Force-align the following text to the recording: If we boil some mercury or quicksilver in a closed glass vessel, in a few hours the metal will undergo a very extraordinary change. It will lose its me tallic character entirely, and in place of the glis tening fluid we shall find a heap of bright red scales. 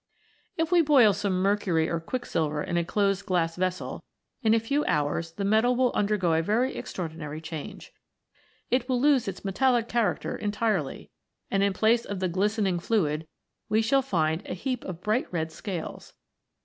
If 0.57 0.71
we 0.71 0.81
boil 0.81 1.13
some 1.13 1.43
mercury 1.43 1.87
or 1.87 1.99
quicksilver 1.99 2.63
in 2.63 2.75
a 2.75 2.83
closed 2.83 3.27
glass 3.27 3.55
vessel, 3.55 4.03
in 4.41 4.55
a 4.55 4.59
few 4.59 4.83
hours 4.85 5.33
the 5.33 5.45
metal 5.45 5.75
will 5.75 5.91
undergo 5.93 6.33
a 6.33 6.41
very 6.41 6.75
extraordinary 6.75 7.39
change. 7.39 7.93
It 8.71 8.89
will 8.89 8.99
lose 8.99 9.27
its 9.27 9.45
me 9.45 9.51
tallic 9.51 9.87
character 9.87 10.35
entirely, 10.35 11.11
and 11.51 11.61
in 11.61 11.73
place 11.73 12.03
of 12.03 12.19
the 12.19 12.29
glis 12.29 12.57
tening 12.57 12.81
fluid 12.81 13.27
we 13.69 13.83
shall 13.83 14.01
find 14.01 14.41
a 14.47 14.55
heap 14.55 14.83
of 14.85 15.01
bright 15.03 15.31
red 15.31 15.51
scales. 15.51 16.13